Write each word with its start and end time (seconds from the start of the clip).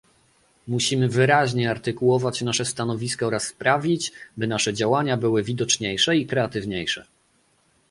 Musimy 0.67 1.09
wyraźniej 1.09 1.67
artykułować 1.67 2.41
nasze 2.41 2.65
stanowiska 2.65 3.25
oraz 3.25 3.43
sprawić, 3.47 4.11
by 4.37 4.47
nasze 4.47 4.73
działania 4.73 5.17
były 5.17 5.43
widoczniejsze 5.43 6.17
i 6.17 6.25
kreatywniejsze 6.27 7.05